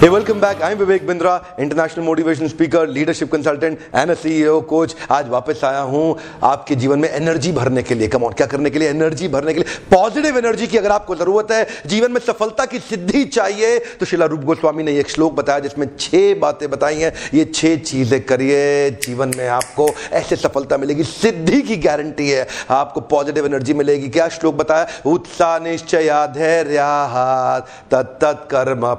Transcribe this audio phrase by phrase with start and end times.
[0.00, 0.62] Hey, welcome back.
[0.62, 4.94] I'm Vivek Bindra, international motivation speaker, leadership consultant and a CEO coach.
[5.10, 8.78] आज वापस आया हूँ आपके जीवन में एनर्जी भरने के लिए। कम क्या करने के
[8.78, 8.88] लिए?
[8.88, 12.78] एनर्जी भरने के लिए। पॉजिटिव एनर्जी की अगर आपको ज़रूरत है जीवन में सफलता की
[12.78, 17.12] सिद्धि चाहिए तो शिला रूप गोस्वामी ने एक श्लोक बताया जिसमें छह बातें बताई हैं।
[17.34, 23.00] ये छह चीज़ें करिए जीवन में आपको ऐसे सफलता मिलेगी। सिद्धि की गारंटी है। आपको
[23.12, 24.86] पॉजिटिव एनर्जी मिलेगी। क्या श्लोक बताया?
[25.06, 26.88] उत्साह निश्चय धैर्य
[27.92, 28.94] तत्त कर्म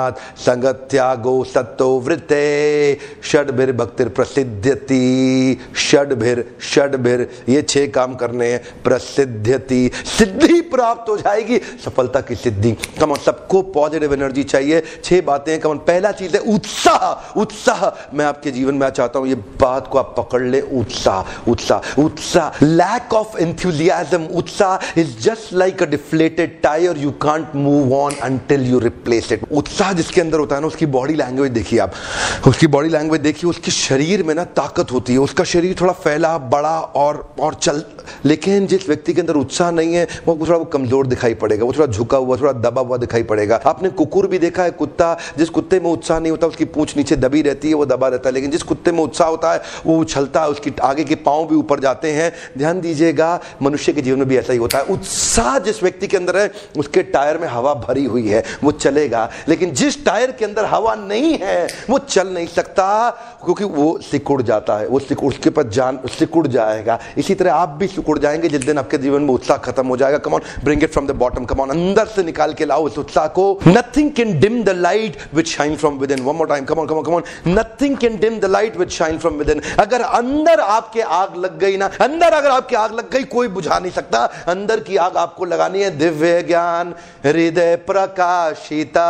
[0.00, 9.90] प्रवर्तनात् संगत्यागो सत्तो वृत्ते षडभिर भक्तिर प्रसिद्ध्यति षडभिर षडभिर, ये छह काम करने हैं, प्रसिद्ध्यति।
[10.06, 15.78] सिद्धि प्राप्त हो जाएगी, सफलता की सिद्धि। कम सबको पॉजिटिव एनर्जी चाहिए। छह बातें कम
[15.80, 20.14] पहला चीज़ है उत्साह। उत्साह, मैं आपके जीवन में चाहता हूँ, ये बात को आप
[20.18, 26.98] पकड़ ले, उत्साह उत्साह उत्साह। लैक ऑफ़ एंथुजियाज्म उत्साह is just like a deflated tyre
[26.98, 29.40] you can't move on until you replace it
[29.90, 31.92] उत्साह जिसके अंदर होता है ना, उसकी बॉडी लैंग्वेज देखिए आप।
[32.46, 36.36] उसकी बॉडी लैंग्वेज देखिए, उसके शरीर में ना ताकत होती है। उसका शरीर थोड़ा फैला,
[36.38, 37.82] बड़ा और और चल,
[38.24, 41.72] लेकिन जिस व्यक्ति के अंदर उत्साह नहीं है, वो थोड़ा वो कमज़ोर दिखाई पड़ेगा। वो
[41.72, 45.48] थोड़ा झुका हुआ, थोड़ा दबा हुआ दिखाई पड़ेगा। आपने कुकुर भी देखा है, कुत्ता, जिस
[45.50, 48.34] कुत्ते में उत्साह नहीं होता, उसकी पूछ नीचे दबी रहती है, वो दबा रहता है।
[48.34, 51.56] लेकिन जिस कुत्ते में उत्साह होता है, वो उछलता है, उसकी आगे के पाँव भी
[51.56, 53.30] ऊपर जाते हैं। ध्यान दीजिएगा,
[53.62, 56.50] मनुष्य के जीवन में भी ऐसा ही होता है। उत्साह जिस व्यक्ति के अंदर है,
[56.78, 60.94] उसके टायर में हवा भरी हुई है, वो चलेगा। लेकिन जिस टायर के अंदर हवा
[60.94, 62.88] नहीं है, वो चल नहीं सकता,
[63.44, 67.68] क्योंकि वो सिकुड़ जाता है, वो सिकुड़, उसके पर जान, सिकुड़ जाएगा। इसी तरह आप
[67.68, 70.92] भी सिकुड़ जाएँगे, जिस दिन आपके जीवन में उत्साह खत्म हो जाएगा। Come on bring it
[70.92, 74.62] from the bottom come on अंदर से निकाल के लाओ इस उत्साह को। Nothing can dim
[74.64, 78.38] the light which shine from within one more time come on come on come on nothing can dim
[78.40, 82.50] the light which shine from within अगर अंदर आपके आग लग गई ना, अंदर अगर
[82.50, 86.42] आपकी आग लग गई, कोई बुझा नहीं सकता। अंदर की आग आपको लगानी है। दिव्य
[86.42, 86.94] ज्ञान,
[87.24, 89.08] हृदय प्रकाशिता।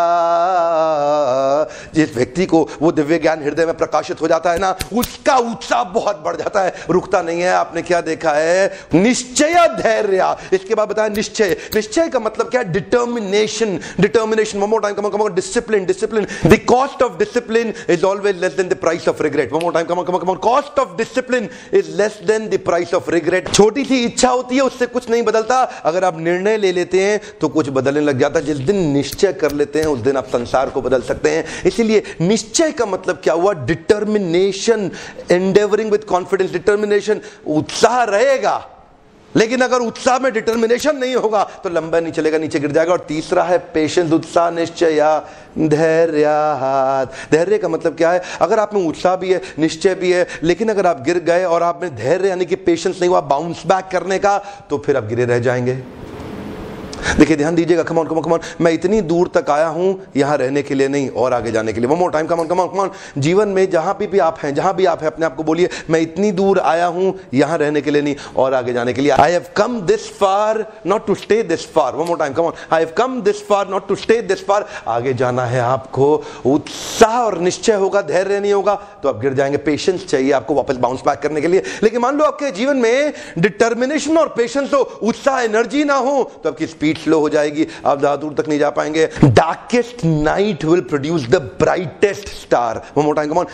[1.94, 5.82] जिस व्यक्ति को वो दिव्य ज्ञान हृदय में प्रकाशित हो जाता है ना, उसका उत्साह
[5.84, 8.66] बहुत बढ़ जाता है। रुकता नहीं है, आपने क्या देखा है?
[8.94, 12.62] निश्चय धैर्य। इसके बाद बताया निश्चय। निश्चय का मतलब क्या?
[12.62, 18.41] Determination determination one more time come come discipline discipline the cost of discipline is always
[18.41, 21.48] less than the price of regret one more time come come come cost of discipline
[21.75, 25.22] is less than the price of regret छोटी सी इच्छा होती है, उससे कुछ नहीं
[25.22, 28.77] बदलता। अगर आप निर्णय ले लेते हैं तो कुछ बदलने लग जाता है। जिस दिन
[28.92, 32.87] निश्चय कर लेते हैं, उस दिन आप संसार को बदल सकते हैं। इसीलिए निश्चय का
[32.87, 33.53] मतलब क्या हुआ?
[33.67, 34.91] Determination
[35.31, 38.61] endeavouring with confidence determination उत्साह रहेगा।
[39.34, 43.05] लेकिन अगर उत्साह में डिटर्मिनेशन नहीं होगा तो लंबा नहीं चलेगा, नीचे गिर जाएगा। और
[43.09, 45.01] तीसरा है पेशेंस उत्साह, निश्चय,
[45.59, 46.25] धैर्य
[47.33, 48.22] धैर्य का मतलब क्या है?
[48.41, 51.62] अगर आप में उत्साह भी है, निश्चय भी है, लेकिन अगर आप गिर गए और
[51.62, 54.37] आप में धैर्य, यानी कि पेशेंस नहीं हुआ बाउंस बैक करने का
[54.71, 55.78] तो फिर आप गिरे रह जाएँगे।
[57.19, 60.75] देखिए, ध्यान दीजिएगा कमॉन कमॉन कमॉन मैं इतनी दूर तक आया हूँ, यहाँ रहने के
[60.75, 63.97] लिए नहीं, और आगे जाने के लिए। More time come on come on come on जीवन में जहाँ
[63.99, 66.59] भी भी आप हैं, जहाँ भी आप हैं, अपने आप को बोलिए, मैं इतनी दूर
[66.60, 69.81] आया हूँ, यहाँ रहने के लिए नहीं, और आगे जाने के लिए। I have come
[69.83, 73.47] this far not to stay this far one more time come on I have come this
[73.47, 76.15] far not to stay this far आगे जाना है आपको।
[76.47, 80.77] उत्साह और निश्चय होगा, धैर्य नहीं होगा तो आप गिर जाएँगे। पेशेंस चाहिए आपको वापस
[80.77, 84.81] बाउंस बैक करने के लिए। लेकिन मान लो आपके जीवन में डिटर्मिनेशन और पेशेंस हो,
[85.03, 88.49] उत्साह एनर्जी ना हो तो आपकी स्पीड स्पीड स्लो हो जाएगी, आप ज़्यादा दूर तक
[88.49, 93.45] नहीं जा पाएँगे। Darkest night will produce the brightest star more time come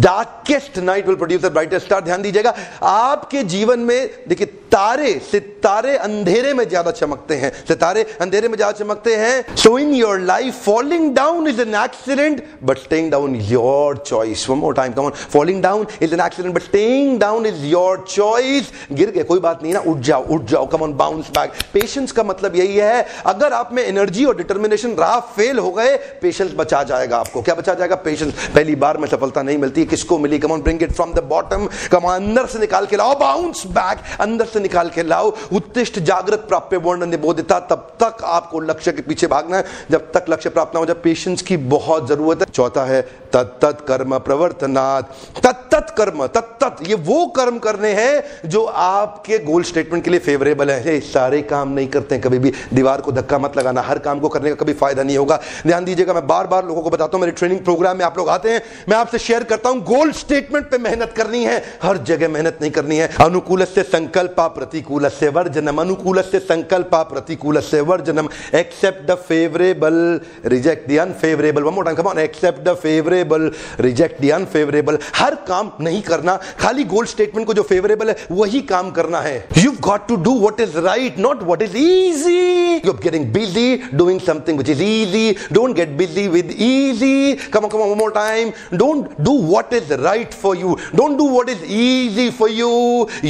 [0.00, 5.96] darkest night will produce the brightest star ध्यान दीजिएगा, आपके जीवन में, देखिए, तारे, सितारे
[5.96, 10.62] अंधेरे में ज़्यादा चमकते हैं। सितारे अंधेरे में ज़्यादा चमकते हैं। So in your life
[10.64, 15.02] falling down is an accident but staying down is your choice one more time come
[15.02, 19.40] on falling down is an accident but staying down is your choice गिर गए, कोई
[19.40, 22.76] बात नहीं ना, उठ जाओ उठ जाओ come on bounce back patience का मतलब यही
[22.76, 27.18] है है, अगर आप में एनर्जी और डिटर्मिनेशन रहा फेल हो गए पेशेंस बचा जाएगा
[27.18, 27.96] आपको। क्या बचा जाएगा?
[27.96, 30.38] पेशेंस पहली बार में सफलता नहीं मिलती। किसको मिली?
[30.38, 34.46] Come on bring it from the bottom come अंदर से निकाल के लाओ। बाउंस बैक अंदर
[34.46, 39.26] से निकाल के लाओ। उत्तिष्ट, जागृत, प्राप्य वर्ण निबोधिता, तब तक आपको लक्ष्य के पीछे
[39.26, 42.84] भागना है। जब तक लक्ष्य प्राप्त ना हो, जब पेशेंस की बहुत ज़रूरत है चौथा
[42.84, 43.00] है
[43.32, 50.04] तत्त कर्म प्रवर्तनात्। तत्त कर्म तत्त ये वो कर्म करने हैं जो आपके गोल स्टेटमेंट
[50.04, 53.80] के लिए फेवरेबल है। सारे काम नहीं करते कभी भी। दीवार को धक्का मत लगाना,
[53.82, 56.82] हर काम को करने का कभी फ़ायदा नहीं होगा। ध्यान दीजिएगा, मैं बार बार लोगों
[56.82, 59.68] को बताता हूँ, मेरे ट्रेनिंग प्रोग्राम में आप लोग आते हैं, मैं आपसे शेयर करता
[59.68, 63.82] हूँ गोल स्टेटमेंट पे मेहनत करनी है। हर जगह मेहनत नहीं करनी है। अनुकूल से
[63.84, 70.98] संकल्प प्रतिकूल से वर्जनम अनुकूल से संकल्प प्रतिकूल से वर्जनम। Accept the favourable reject the
[71.00, 73.50] unfavourable one more time come on accept accept the favourable
[73.80, 78.60] reject the unfavourable हर काम नहीं करना, खाली गोल स्टेटमेंट को जो फेवरेबल है, वही
[78.72, 82.92] काम करना है। You got to do what is right not what is easy you
[82.92, 88.12] getting busy doing something which is easy don't get busy with easy come come more
[88.12, 88.48] time.
[88.80, 90.70] Don't do what is right for you.
[91.00, 92.70] Don't do what is easy for you.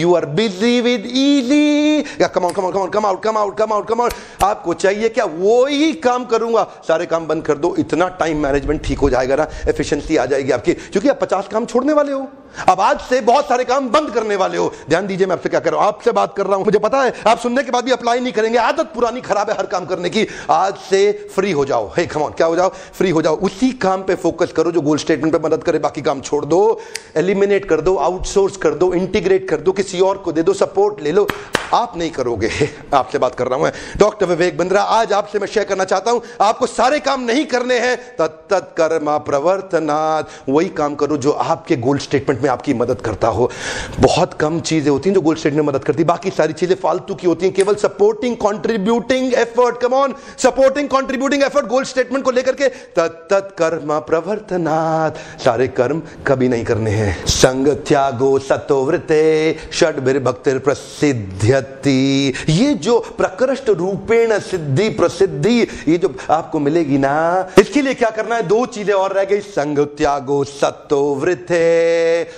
[0.03, 2.05] You are busy with easy.
[2.23, 4.15] Come come on, come out come out come out come out.
[4.43, 5.25] आपको चाहिए क्या?
[5.25, 9.37] वो ही काम करूँगा। सारे काम बंद कर दो। इतना टाइम मैनेजमेंट ठीक हो जाएगा
[9.37, 12.27] ना एफिशिएंसी आ जाएगी आपकी। क्योंकि आप पचास काम छोड़ने वाले हो।
[12.69, 15.61] अब आज से बहुत सारे काम बंद करने वाले हो। ध्यान दीजिए, मैं आपसे क्या
[15.61, 15.89] कर रहा हूँ?
[15.89, 18.33] आपसे बात कर रहा हूँ। मुझे पता है, आप सुनने के बाद भी अप्लाई नहीं
[18.33, 22.07] करेंगे। आदत पुरानी खराब है हर काम करने की। आज से फ्री हो जाओ। हे
[22.07, 22.69] कम ऑन क्या हो जाओ?
[22.69, 26.03] फ्री हो जाओ। उसी काम पे फोकस करो जो गोल स्टेटमेंट पे मदद करे, बाकी
[26.03, 26.81] काम छोड़ दो।
[27.17, 31.03] एलिमिनेट कर दो आउटसोर्स कर दो इंटीग्रेट कर दो, किसी और को दे दो सपोर्ट
[31.03, 31.29] ले लो।
[31.75, 32.51] आप नहीं करोगे।
[32.95, 36.23] आपसे बात कर रहा हूँ डॉक्टर विवेक बंद्रा आज आपसे मैं शेयर करना चाहता हूँ।
[36.41, 41.99] आपको सारे काम नहीं करने हैं। तत्त कर्मा प्रवर्तनाथ वही काम करो जो आपके गोल
[41.99, 43.51] स्टेटमेंट में आपकी मदद करता हो।
[44.01, 47.15] बहुत कम चीज़ें होती हैं जो गोल स्टेटमेंट में मदद करती बाकी सारी चीज़ें फालतू
[47.15, 52.31] की होती हैं। केवल supporting contributing effort come on supporting contributing effort goal statement को
[52.33, 59.23] लेकर के तत्त कर्मा प्रवर्तनाथ सारे कर्म कभी नहीं करने हैं। संग त्यागो सतोवृते
[59.73, 67.15] षड भक्तिर प्रसिद्ध्यति। ये जो प्रकृष्ट रूपेण सिद्धि, प्रसिद्धि, ये जो आपको मिलेगी ना,
[67.59, 68.43] इसके लिए क्या करना है?
[68.45, 71.63] दो चीज़ें और रह गई। संग त्यागो सतोवृते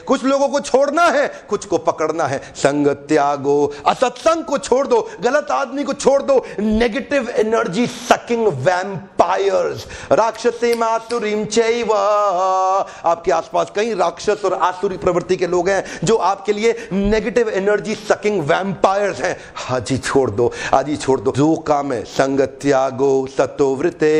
[0.06, 5.00] कुछ लोगों को छोड़ना है, कुछ को पकड़ना है। संग त्यागो, असत्संग को छोड़ दो,
[5.22, 13.94] गलत आदमी को छोड़ दो। नेगेटिव एनर्जी सकिंग वैम्पायर्स राक्षसी मातुरीम चैव। आपके आसपास कई
[13.94, 19.37] राक्षस और आसुरी प्रवृत्ति के लोग हैं, जो आपके लिए नेगेटिव एनर्जी सकिंग वैम्पायर्स हैं।
[19.70, 24.14] आज ही छोड़ दो, आज ही छोड़ दो। जो काम है संग त्यागो सतोवृते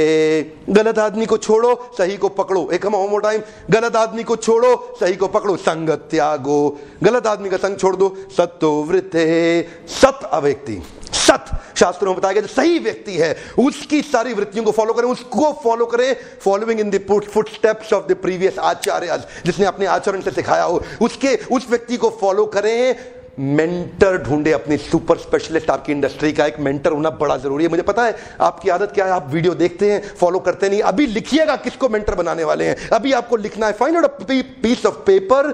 [0.71, 5.17] गलत आदमी को छोड़ो, सही को पकड़ो। एक हम टाइम। गलत आदमी को छोड़ो, सही
[5.17, 10.83] को पकड़ो। संग त्यागो गलत आदमी का संग छोड़ दो। सतोवृते सत अव्यक्ति।
[11.13, 11.47] सत।
[11.77, 15.53] शास्त्रों में बताया गया जो सही व्यक्ति है, उसकी सारी वृत्तियों को फॉलो करें, उसको
[15.65, 16.91] फॉलो करें। Following in
[17.21, 21.97] foot steps of the previous acharya, जिसने अपने आचरण से सिखाया हो, उसके, उस व्यक्ति
[21.97, 27.37] को फॉलो करें। मेंटर ढूंढे अपनी सुपर स्पेशलिस्ट आपकी इंडस्ट्री का, एक मेंटर होना बड़ा
[27.37, 29.11] ज़रूरी है। मुझे पता है, आपकी आदत क्या है?
[29.11, 33.13] आप वीडियो देखते हैं फॉलो करते नहीं, अभी लिखिएगा किसको मेंटर बनाने वाले हैं। अभी
[33.13, 34.23] आपको लिखना है। Find out
[34.63, 35.51] piece of paper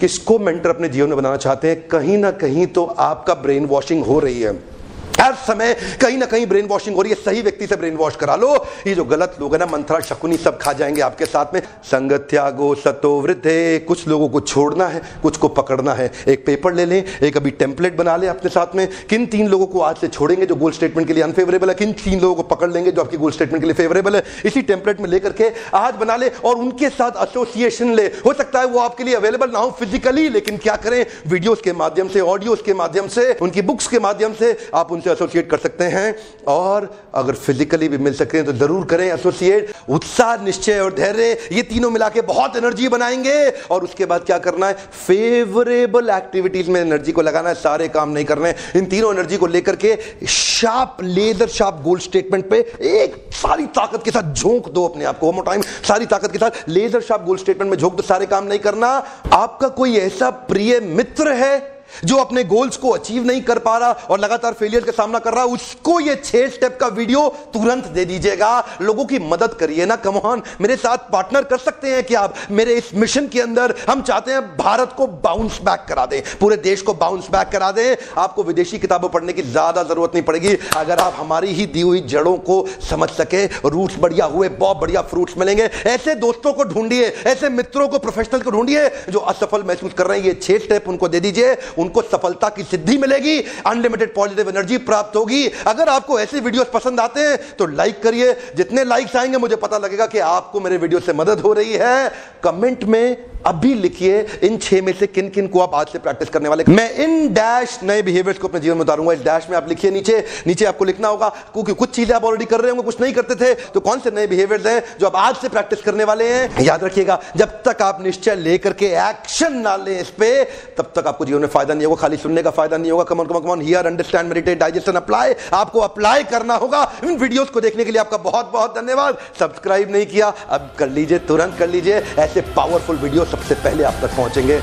[0.00, 4.04] किसको मेंटर अपने जीवन में बनाना चाहते हैं। कहीं ना कहीं तो आपका ब्रेन वॉशिंग
[4.04, 4.74] हो रही है।
[5.20, 8.16] हर समय कहीं ना कहीं ब्रेन वॉशिंग हो रही है। सही व्यक्ति से ब्रेन वॉश
[8.16, 11.54] करा लो। ये जो गलत लोग है ना मंत्रा शकुनी सब खा जाएँगे आपके साथ
[11.54, 16.44] में। संगत त्यागो सतो वृद्धे, कुछ लोगों को छोड़ना है, कुछ को पकड़ना है। एक
[16.46, 19.80] पेपर ले लें, एक अभी टेम्पलेट बना ले अपने साथ में। किन तीन लोगों को
[19.80, 21.74] आज से छोड़ेंगे जो गोल स्टेटमेंट के लिए अनफेवरेबल है?
[21.74, 24.22] किन तीन लोगों को पकड़ लेंगे जो आपकी गोल स्टेटमेंट के लिए फेवरेबल है?
[24.44, 28.60] इसी टेम्पलेट में लेकर के आज बना ले और उनके साथ एसोसिएशन ले। हो सकता
[28.60, 31.04] है वो आपके लिए अवेलेबल ना हो फिजिकली लेकिन क्या करें?
[31.28, 35.12] वीडियोस के माध्यम से ऑडियोस के माध्यम से, उनकी बुक्स के माध्यम से आप उनसे
[35.12, 36.14] एसोसिएट कर सकते हैं।
[36.48, 41.30] और अगर फिजिकली भी मिल सकते हैं तो ज़रूर करें एसोसिएट उत्साह, निश्चय और धैर्य,
[41.52, 44.72] ये तीनों मिला के बहुत एनर्जी बनाएँगे। और उसके बाद क्या करना है?
[45.06, 49.46] फेवरेबल एक्टिविटीज़ में एनर्जी को लगाना है, सारे काम नहीं करने इन तीनों एनर्जी को
[49.46, 49.98] लेकर के
[50.28, 55.18] sharp laser sharp goal statement पे एक सारी ताकत के साथ झोंक दो अपने आप
[55.18, 58.44] को। टाइम सारी ताकत के साथ लेजर शार्प गोल स्टेटमेंट में झोंक दो, सारे काम
[58.44, 58.86] नहीं करना।
[59.32, 61.73] आपका कोई ऐसा प्रिय मित्र है
[62.04, 65.34] जो अपने गोल्स को अचीव नहीं कर पा रहा और लगातार फेलियर का सामना कर
[65.34, 68.52] रहा, उसको ये छह स्टेप का वीडियो तुरंत दे दीजिएगा।
[68.82, 72.74] लोगों की मदद करिए ना कमोहन मेरे साथ पार्टनर कर सकते हैं कि आप मेरे
[72.74, 76.82] इस मिशन के अंदर हम चाहते हैं भारत को बाउंस बैक करा दें, पूरे देश
[76.82, 80.98] को बाउंस बैक करा दें। आपको विदेशी किताबें पढ़ने की ज़्यादा ज़रूरत नहीं पड़ेगी। अगर
[80.98, 85.38] आप हमारी ही दी हुई जड़ों को समझ सके रूट्स बढ़िया हुए, बहुत बढ़िया फ्रूट्स
[85.38, 90.06] मिलेंगे। ऐसे दोस्तों को ढूंढिए, ऐसे मित्रों को प्रोफेशनल को ढूंढिए जो असफल महसूस कर
[90.06, 91.54] रहे हैं। ये छह स्टेप उनको दे दीजिए।
[91.84, 97.00] उनको सफलता की सिद्धि मिलेगी अनलिमिटेड पॉजिटिव एनर्जी प्राप्त होगी। अगर आपको ऐसे वीडियोस पसंद
[97.00, 101.00] आते हैं तो लाइक करिए। जितने लाइक्स आएँगे, मुझे पता लगेगा कि आपको मेरे वीडियो
[101.00, 102.12] से मदद हो रही है।
[102.44, 106.28] कमेंट में अभी लिखिए, इन छह में से किन किन को आप आज से प्रैक्टिस
[106.28, 109.56] करने वाले मैं इन डैश नए बिहेवियर्स को अपने जीवन में उतारूँगा। इस डैश में
[109.56, 112.82] आप लिखिए नीचे नीचे आपको लिखना होगा, क्योंकि कुछ चीज़ें आप ऑलरेडी कर रहे होंगे,
[112.82, 115.82] कुछ नहीं करते थे। तो कौन से नए बिहेवियर्स हैं जो आप आज से प्रैक्टिस
[115.82, 116.62] करने वाले हैं?
[116.62, 120.32] याद रखिएगा, जब तक आप निश्चय लेकर के एक्शन ना लें इस पे,
[120.78, 123.24] तब तक आपको जीवन में फ़ायदा नहीं होगा, खाली सुनने का फ़ायदा नहीं होगा। Come on
[123.24, 127.84] come on come on here understand meditate digestion apply आपको अप्लाई करना होगा। इन वीडियोस को देखने
[127.84, 132.02] के लिए आपका बहुत बहुत धन्यवाद। सब्सक्राइब नहीं किया, अब कर लीजिए, तुरंत कर लीजिए।
[132.18, 134.60] ऐसे पावरफुल वीडियो सबसे पहले आप तक पहुँचेंगे।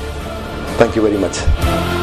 [0.80, 2.01] Thank you very much